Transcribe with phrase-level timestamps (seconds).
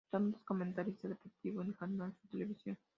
[0.05, 2.75] Actualmente es comentarista deportivo en Canal Sur Televisión.